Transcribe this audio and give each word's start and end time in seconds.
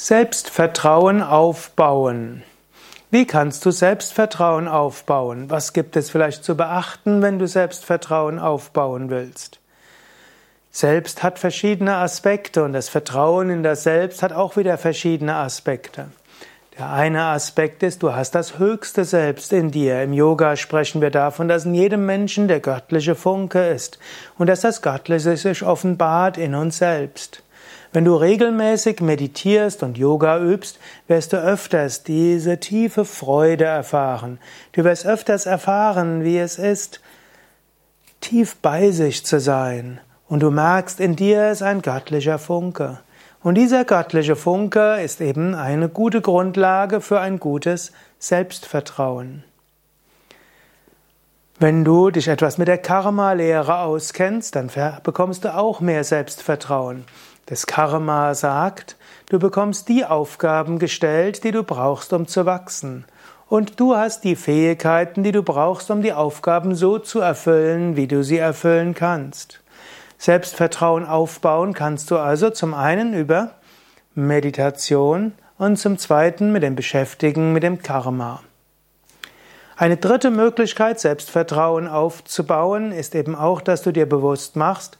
Selbstvertrauen 0.00 1.22
aufbauen. 1.22 2.44
Wie 3.10 3.26
kannst 3.26 3.66
du 3.66 3.72
Selbstvertrauen 3.72 4.68
aufbauen? 4.68 5.50
Was 5.50 5.72
gibt 5.72 5.96
es 5.96 6.08
vielleicht 6.08 6.44
zu 6.44 6.56
beachten, 6.56 7.20
wenn 7.20 7.40
du 7.40 7.48
Selbstvertrauen 7.48 8.38
aufbauen 8.38 9.10
willst? 9.10 9.58
Selbst 10.70 11.24
hat 11.24 11.40
verschiedene 11.40 11.96
Aspekte 11.96 12.62
und 12.62 12.74
das 12.74 12.88
Vertrauen 12.88 13.50
in 13.50 13.62
das 13.64 13.82
Selbst 13.82 14.22
hat 14.22 14.32
auch 14.32 14.56
wieder 14.56 14.78
verschiedene 14.78 15.34
Aspekte. 15.34 16.06
Der 16.78 16.92
eine 16.92 17.24
Aspekt 17.24 17.82
ist, 17.82 18.04
du 18.04 18.14
hast 18.14 18.36
das 18.36 18.60
höchste 18.60 19.04
Selbst 19.04 19.52
in 19.52 19.72
dir. 19.72 20.00
Im 20.02 20.12
Yoga 20.12 20.54
sprechen 20.54 21.00
wir 21.00 21.10
davon, 21.10 21.48
dass 21.48 21.64
in 21.64 21.74
jedem 21.74 22.06
Menschen 22.06 22.46
der 22.46 22.60
göttliche 22.60 23.16
Funke 23.16 23.66
ist 23.66 23.98
und 24.38 24.46
dass 24.46 24.60
das 24.60 24.80
Göttliche 24.80 25.36
sich 25.36 25.64
offenbart 25.64 26.38
in 26.38 26.54
uns 26.54 26.78
selbst. 26.78 27.42
Wenn 27.92 28.04
du 28.04 28.14
regelmäßig 28.16 29.00
meditierst 29.00 29.82
und 29.82 29.96
Yoga 29.96 30.38
übst, 30.38 30.78
wirst 31.06 31.32
du 31.32 31.38
öfters 31.38 32.02
diese 32.02 32.60
tiefe 32.60 33.04
Freude 33.04 33.64
erfahren. 33.64 34.38
Du 34.72 34.84
wirst 34.84 35.06
öfters 35.06 35.46
erfahren, 35.46 36.22
wie 36.22 36.38
es 36.38 36.58
ist, 36.58 37.00
tief 38.20 38.56
bei 38.56 38.90
sich 38.90 39.24
zu 39.24 39.40
sein. 39.40 40.00
Und 40.28 40.40
du 40.40 40.50
merkst, 40.50 41.00
in 41.00 41.16
dir 41.16 41.50
ist 41.50 41.62
ein 41.62 41.80
göttlicher 41.80 42.38
Funke. 42.38 42.98
Und 43.42 43.54
dieser 43.54 43.84
göttliche 43.84 44.36
Funke 44.36 45.00
ist 45.00 45.20
eben 45.20 45.54
eine 45.54 45.88
gute 45.88 46.20
Grundlage 46.20 47.00
für 47.00 47.20
ein 47.20 47.38
gutes 47.38 47.92
Selbstvertrauen. 48.18 49.44
Wenn 51.60 51.84
du 51.84 52.10
dich 52.10 52.28
etwas 52.28 52.58
mit 52.58 52.68
der 52.68 52.78
Karma-Lehre 52.78 53.78
auskennst, 53.78 54.54
dann 54.54 54.70
bekommst 55.02 55.44
du 55.44 55.56
auch 55.56 55.80
mehr 55.80 56.04
Selbstvertrauen. 56.04 57.04
Das 57.48 57.66
Karma 57.66 58.34
sagt, 58.34 58.96
du 59.30 59.38
bekommst 59.38 59.88
die 59.88 60.04
Aufgaben 60.04 60.78
gestellt, 60.78 61.44
die 61.44 61.50
du 61.50 61.62
brauchst, 61.62 62.12
um 62.12 62.26
zu 62.26 62.44
wachsen. 62.44 63.06
Und 63.48 63.80
du 63.80 63.96
hast 63.96 64.24
die 64.24 64.36
Fähigkeiten, 64.36 65.22
die 65.22 65.32
du 65.32 65.42
brauchst, 65.42 65.90
um 65.90 66.02
die 66.02 66.12
Aufgaben 66.12 66.74
so 66.74 66.98
zu 66.98 67.20
erfüllen, 67.20 67.96
wie 67.96 68.06
du 68.06 68.22
sie 68.22 68.36
erfüllen 68.36 68.92
kannst. 68.92 69.60
Selbstvertrauen 70.18 71.06
aufbauen 71.06 71.72
kannst 71.72 72.10
du 72.10 72.18
also 72.18 72.50
zum 72.50 72.74
einen 72.74 73.14
über 73.14 73.52
Meditation 74.14 75.32
und 75.56 75.78
zum 75.78 75.96
zweiten 75.96 76.52
mit 76.52 76.62
dem 76.62 76.76
Beschäftigen 76.76 77.54
mit 77.54 77.62
dem 77.62 77.82
Karma. 77.82 78.42
Eine 79.74 79.96
dritte 79.96 80.30
Möglichkeit, 80.30 81.00
Selbstvertrauen 81.00 81.88
aufzubauen, 81.88 82.92
ist 82.92 83.14
eben 83.14 83.34
auch, 83.34 83.62
dass 83.62 83.80
du 83.80 83.90
dir 83.90 84.06
bewusst 84.06 84.54
machst, 84.54 84.98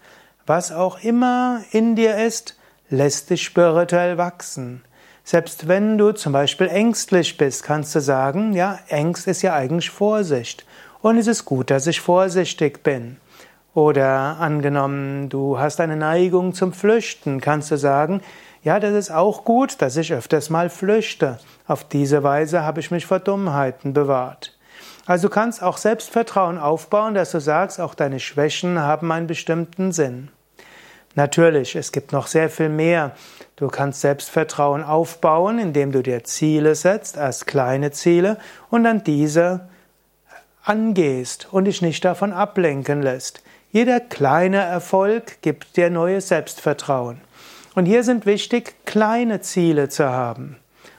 was 0.48 0.72
auch 0.72 1.02
immer 1.02 1.62
in 1.72 1.94
dir 1.94 2.16
ist, 2.16 2.56
lässt 2.88 3.30
dich 3.30 3.44
spirituell 3.44 4.18
wachsen. 4.18 4.82
Selbst 5.22 5.68
wenn 5.68 5.98
du 5.98 6.12
zum 6.12 6.32
Beispiel 6.32 6.68
ängstlich 6.68 7.36
bist, 7.36 7.62
kannst 7.62 7.94
du 7.94 8.00
sagen, 8.00 8.54
ja, 8.54 8.78
Ängst 8.88 9.26
ist 9.26 9.42
ja 9.42 9.52
eigentlich 9.52 9.90
Vorsicht. 9.90 10.64
Und 11.02 11.18
es 11.18 11.26
ist 11.26 11.44
gut, 11.44 11.70
dass 11.70 11.86
ich 11.86 12.00
vorsichtig 12.00 12.82
bin. 12.82 13.18
Oder 13.74 14.38
angenommen, 14.40 15.28
du 15.28 15.58
hast 15.58 15.80
eine 15.80 15.96
Neigung 15.96 16.54
zum 16.54 16.72
Flüchten, 16.72 17.40
kannst 17.40 17.70
du 17.70 17.76
sagen, 17.76 18.22
ja, 18.64 18.80
das 18.80 18.94
ist 18.94 19.10
auch 19.10 19.44
gut, 19.44 19.82
dass 19.82 19.96
ich 19.96 20.12
öfters 20.12 20.50
mal 20.50 20.70
flüchte. 20.70 21.38
Auf 21.66 21.84
diese 21.84 22.22
Weise 22.22 22.64
habe 22.64 22.80
ich 22.80 22.90
mich 22.90 23.04
vor 23.04 23.20
Dummheiten 23.20 23.92
bewahrt. 23.92 24.58
Also 25.04 25.28
du 25.28 25.34
kannst 25.34 25.62
auch 25.62 25.76
Selbstvertrauen 25.76 26.58
aufbauen, 26.58 27.14
dass 27.14 27.32
du 27.32 27.40
sagst, 27.40 27.80
auch 27.80 27.94
deine 27.94 28.18
Schwächen 28.18 28.78
haben 28.78 29.12
einen 29.12 29.26
bestimmten 29.26 29.92
Sinn. 29.92 30.30
Natürlich, 31.14 31.74
es 31.74 31.92
gibt 31.92 32.12
noch 32.12 32.26
sehr 32.26 32.48
viel 32.48 32.68
mehr. 32.68 33.12
Du 33.56 33.68
kannst 33.68 34.00
Selbstvertrauen 34.02 34.84
aufbauen, 34.84 35.58
indem 35.58 35.90
du 35.92 36.02
dir 36.02 36.22
Ziele 36.24 36.74
setzt, 36.74 37.16
erst 37.16 37.46
kleine 37.46 37.90
Ziele 37.90 38.38
und 38.70 38.84
dann 38.84 39.02
diese 39.02 39.68
angehst 40.62 41.48
und 41.50 41.64
dich 41.64 41.82
nicht 41.82 42.04
davon 42.04 42.32
ablenken 42.32 43.02
lässt. 43.02 43.42
Jeder 43.72 44.00
kleine 44.00 44.58
Erfolg 44.58 45.42
gibt 45.42 45.76
dir 45.76 45.90
neues 45.90 46.28
Selbstvertrauen. 46.28 47.20
Und 47.74 47.86
hier 47.86 48.04
sind 48.04 48.26
wichtig, 48.26 48.74
kleine 48.84 49.40
Ziele 49.40 49.88
zu 49.88 50.08
haben 50.08 50.56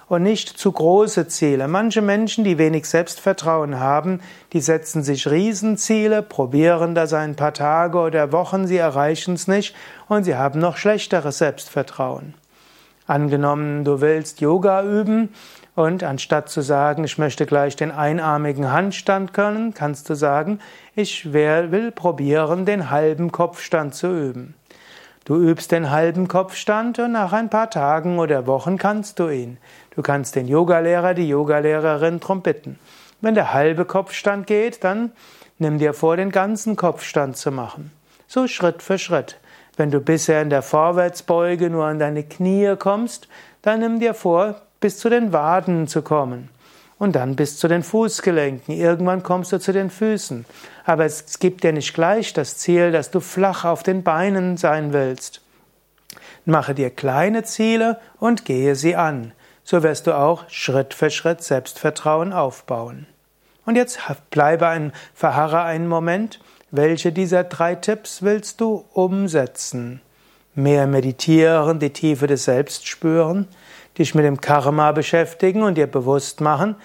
und 0.10 0.24
nicht 0.24 0.50
zu 0.50 0.72
große 0.72 1.28
Ziele. 1.28 1.68
Manche 1.68 2.02
Menschen, 2.02 2.44
die 2.44 2.58
wenig 2.58 2.86
Selbstvertrauen 2.86 3.80
haben, 3.80 4.20
die 4.52 4.60
setzen 4.60 5.04
sich 5.04 5.30
Riesenziele, 5.30 6.24
probieren 6.24 6.96
das 6.96 7.14
ein 7.14 7.36
paar 7.36 7.54
Tage 7.54 8.00
oder 8.00 8.32
Wochen, 8.32 8.68
sie 8.68 8.78
erreichen 8.78 9.36
es 9.36 9.48
nicht 9.48 9.76
und 10.08 10.24
sie 10.24 10.36
haben 10.36 10.60
noch 10.60 10.78
schlechteres 10.78 11.38
Selbstvertrauen. 11.38 12.34
Angenommen, 13.06 13.86
du 13.86 14.02
willst 14.02 14.42
Yoga 14.42 14.84
üben 14.84 15.30
und 15.76 16.04
anstatt 16.04 16.50
zu 16.50 16.62
sagen, 16.62 17.04
ich 17.04 17.18
möchte 17.18 17.46
gleich 17.46 17.76
den 17.76 17.92
einarmigen 17.92 18.72
Handstand 18.72 19.34
können, 19.34 19.74
kannst 19.74 20.10
du 20.10 20.16
sagen, 20.16 20.60
ich 20.96 21.32
will 21.32 21.92
probieren, 21.92 22.66
den 22.66 22.90
halben 22.90 23.32
Kopfstand 23.32 23.96
zu 23.96 24.08
üben. 24.08 24.56
Du 25.30 25.36
übst 25.36 25.72
den 25.72 25.92
halben 25.92 26.28
Kopfstand 26.28 26.98
und 26.98 27.12
nach 27.12 27.34
ein 27.34 27.52
paar 27.52 27.70
Tagen 27.70 28.18
oder 28.18 28.48
Wochen 28.48 28.80
kannst 28.80 29.20
du 29.20 29.30
ihn. 29.30 29.60
Du 29.94 30.02
kannst 30.02 30.36
den 30.36 30.48
Yogalehrer, 30.48 31.14
die 31.14 31.30
Yogalehrerin 31.30 32.20
drum 32.20 32.42
bitten. 32.42 32.80
Wenn 33.22 33.36
der 33.36 33.54
halbe 33.54 33.86
Kopfstand 33.86 34.48
geht, 34.48 34.84
dann 34.84 35.12
nimm 35.60 35.78
dir 35.78 35.94
vor, 35.94 36.18
den 36.18 36.32
ganzen 36.32 36.76
Kopfstand 36.76 37.38
zu 37.38 37.52
machen. 37.52 37.92
So 38.26 38.48
Schritt 38.48 38.82
für 38.82 38.98
Schritt. 38.98 39.38
Wenn 39.78 39.92
du 39.92 40.00
bisher 40.00 40.42
in 40.42 40.50
der 40.50 40.64
Vorwärtsbeuge 40.64 41.70
nur 41.70 41.86
an 41.86 42.00
deine 42.00 42.24
Knie 42.24 42.76
kommst, 42.80 43.28
dann 43.62 43.82
nimm 43.82 44.00
dir 44.00 44.16
vor, 44.16 44.56
bis 44.80 44.98
zu 44.98 45.12
den 45.12 45.32
Waden 45.32 45.88
zu 45.88 46.02
kommen 46.02 46.50
und 47.00 47.16
dann 47.16 47.36
bis 47.36 47.58
zu 47.58 47.68
den 47.68 47.82
Fußgelenken. 47.82 48.76
Irgendwann 48.76 49.24
kommst 49.24 49.52
du 49.52 49.60
zu 49.60 49.72
den 49.72 49.90
Füßen. 49.90 50.46
Aber 50.86 51.06
es 51.06 51.40
gibt 51.40 51.64
dir 51.64 51.72
nicht 51.72 51.94
gleich 51.94 52.34
das 52.34 52.58
Ziel, 52.58 52.92
dass 52.92 53.10
du 53.10 53.22
flach 53.22 53.66
auf 53.66 53.82
den 53.82 54.04
Beinen 54.04 54.58
sein 54.58 54.94
willst. 54.94 55.42
Mache 56.46 56.76
dir 56.76 56.90
kleine 56.90 57.44
Ziele 57.44 58.00
und 58.20 58.46
gehe 58.46 58.76
sie 58.76 58.96
an. 58.96 59.32
So 59.64 59.82
wirst 59.82 60.08
du 60.08 60.14
auch 60.14 60.50
Schritt 60.50 60.94
für 60.94 61.10
Schritt 61.10 61.42
Selbstvertrauen 61.44 62.34
aufbauen. 62.34 63.08
Und 63.66 63.76
jetzt 63.76 64.00
bleibe 64.30 64.68
ein, 64.68 64.92
verharre 65.14 65.62
einen 65.62 65.88
Moment. 65.88 66.40
Welche 66.72 67.12
dieser 67.12 67.44
drei 67.44 67.76
Tipps 67.76 68.24
willst 68.24 68.62
du 68.62 68.86
umsetzen? 68.94 70.02
Mehr 70.60 70.88
meditieren, 70.88 71.80
die 71.80 71.92
Tiefe 71.92 72.28
des 72.28 72.44
Selbst 72.44 72.86
spüren, 72.86 73.48
dich 73.98 74.14
mit 74.14 74.26
dem 74.26 74.42
Karma 74.42 74.92
beschäftigen 74.92 75.64
und 75.64 75.76
dir 75.76 75.88
bewusst 75.88 76.42
machen, 76.42 76.76